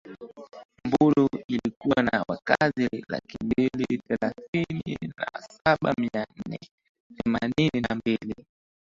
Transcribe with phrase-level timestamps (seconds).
[0.85, 6.59] Mbulu ilikuwa na wakazi laki mbili thelathini na saba mia nane
[7.15, 8.45] themanini na mbili